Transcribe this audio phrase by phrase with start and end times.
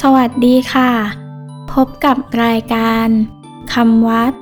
[0.00, 0.90] สวัสดีค่ะ
[1.72, 3.08] พบกับรายการ
[3.74, 4.32] คำวัด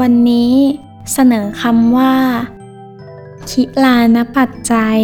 [0.00, 0.54] วันนี้
[1.12, 2.14] เสนอคำว่า
[3.50, 4.98] คิลานปัจจัย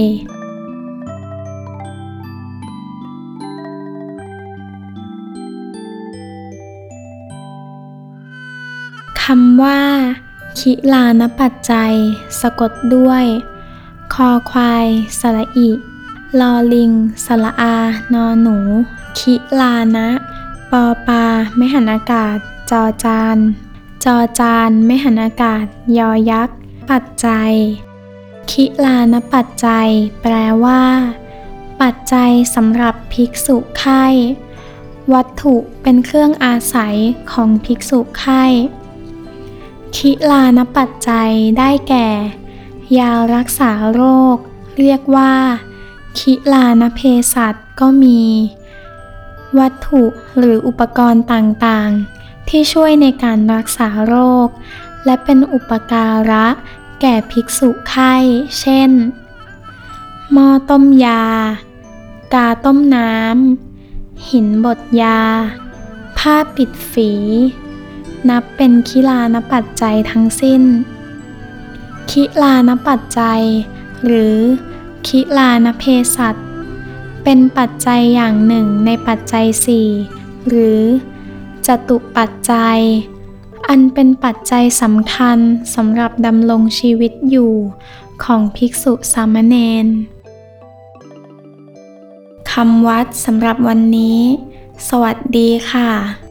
[9.23, 9.83] คำว่า
[10.59, 11.95] คิลานปัจจัย
[12.41, 13.25] สะกดด้วย
[14.15, 14.87] คอควาย
[15.21, 15.71] สระอิ
[16.41, 16.93] ลอลิง
[17.25, 17.77] สระอา
[18.15, 18.57] นอหนู
[19.19, 20.09] คิลานะ
[20.71, 21.25] ปอปา
[21.57, 22.39] ไม่หันอากาศ
[22.71, 23.37] จอจาน
[24.05, 25.65] จอจาน ไม่หันอากาศ
[25.99, 26.57] ยอยักษ์
[26.91, 27.53] ปัจจัย
[28.51, 29.89] คิลานปัจจัย
[30.23, 30.83] แปลว่า
[31.81, 34.05] ปัจจัยสำหรับภิกษุไข้
[35.13, 36.97] วัตถุเป็นเครื่องอาศัย
[37.33, 38.45] ของภิกษุไข้
[39.97, 42.09] คิลานปัจจัยได้แก่
[42.99, 44.03] ยารักษาโร
[44.35, 44.37] ค
[44.79, 45.35] เรียกว่า
[46.19, 47.01] คิลานเพ
[47.35, 48.23] สัชก็มี
[49.59, 50.05] วัตถุ
[50.39, 54.15] หรืออุปกรณ์ต่างๆ ที่ช่วยในการรักษาโร
[54.47, 54.49] ค
[55.05, 56.47] และเป็นอุปการะ
[57.01, 58.15] แก่ภิกษุไข้
[58.61, 58.91] เช่น
[60.33, 61.23] หม้อต้มยา
[62.35, 65.21] กาต้มน้ำ หินบดยา
[66.19, 67.13] ผ้าปิดฝี
[68.29, 70.63] นับเป็นคิลานปัจจัยทั้งสิ้น
[72.11, 73.43] คิลานปัจจัย
[74.07, 74.39] หรือ
[75.07, 75.85] คิลานเพ
[76.17, 76.35] สัช
[77.25, 79.89] เป็นปัจจัยอย่างหนึ่งในปัจจัยสี่
[80.49, 80.83] หรือ
[81.67, 82.79] จตุปัจจัย
[83.69, 85.39] อันเป็นปัจจัยสำคัญ
[85.75, 87.53] สำหรับดำรงชีวิตอยู่
[88.25, 89.55] ของภิกษุสามเณ
[89.85, 89.87] ร
[92.53, 94.21] คำวัดสำหรับวันนี้
[94.89, 96.26] สวัสดีค่ะ